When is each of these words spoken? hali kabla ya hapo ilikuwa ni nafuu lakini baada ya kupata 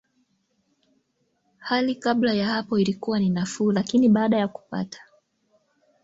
hali 1.59 1.95
kabla 1.95 2.33
ya 2.33 2.47
hapo 2.47 2.79
ilikuwa 2.79 3.19
ni 3.19 3.29
nafuu 3.29 3.71
lakini 3.71 4.09
baada 4.09 4.37
ya 4.37 4.47
kupata 4.47 5.01